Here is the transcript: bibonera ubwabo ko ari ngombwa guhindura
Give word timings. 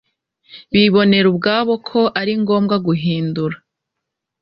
bibonera 0.73 1.27
ubwabo 1.33 1.73
ko 1.89 2.01
ari 2.19 2.33
ngombwa 2.41 2.75
guhindura 2.85 3.55